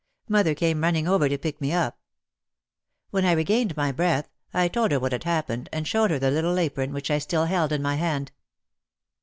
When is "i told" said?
4.51-4.89